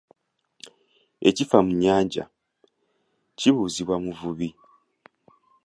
Ekifa 1.29 1.57
mu 1.65 1.71
nnyanja, 1.75 2.23
kibuuzibwa 3.39 3.95
muvubi. 4.03 4.49